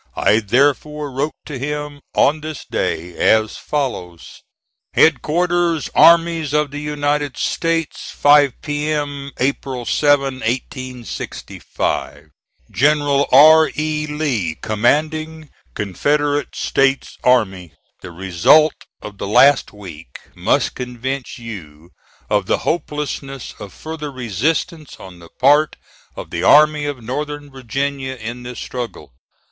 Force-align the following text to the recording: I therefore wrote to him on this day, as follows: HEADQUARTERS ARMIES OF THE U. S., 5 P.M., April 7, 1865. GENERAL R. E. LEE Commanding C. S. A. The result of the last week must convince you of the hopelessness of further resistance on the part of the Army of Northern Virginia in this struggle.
I 0.17 0.39
therefore 0.39 1.11
wrote 1.11 1.35
to 1.45 1.59
him 1.59 2.01
on 2.15 2.41
this 2.41 2.65
day, 2.65 3.15
as 3.17 3.55
follows: 3.57 4.41
HEADQUARTERS 4.95 5.91
ARMIES 5.93 6.53
OF 6.53 6.71
THE 6.71 6.79
U. 6.79 7.03
S., 7.03 8.09
5 8.09 8.61
P.M., 8.63 9.29
April 9.37 9.85
7, 9.85 10.21
1865. 10.39 12.31
GENERAL 12.71 13.29
R. 13.31 13.69
E. 13.77 14.07
LEE 14.07 14.57
Commanding 14.63 15.51
C. 15.77 15.93
S. 15.93 16.71
A. 17.23 17.71
The 18.01 18.11
result 18.11 18.85
of 19.03 19.19
the 19.19 19.27
last 19.27 19.71
week 19.71 20.17
must 20.33 20.73
convince 20.73 21.37
you 21.37 21.91
of 22.27 22.47
the 22.47 22.57
hopelessness 22.57 23.53
of 23.59 23.71
further 23.71 24.11
resistance 24.11 24.99
on 24.99 25.19
the 25.19 25.29
part 25.39 25.75
of 26.15 26.31
the 26.31 26.41
Army 26.41 26.85
of 26.85 27.03
Northern 27.03 27.51
Virginia 27.51 28.15
in 28.15 28.41
this 28.41 28.57
struggle. 28.59 29.13